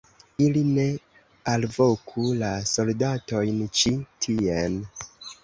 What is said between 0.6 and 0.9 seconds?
ne